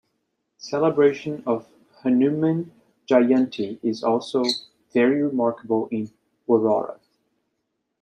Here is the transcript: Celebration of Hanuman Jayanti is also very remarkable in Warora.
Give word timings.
Celebration 0.57 1.43
of 1.45 1.69
Hanuman 2.01 2.71
Jayanti 3.07 3.77
is 3.83 4.03
also 4.03 4.43
very 4.91 5.21
remarkable 5.21 5.87
in 5.91 6.09
Warora. 6.49 6.97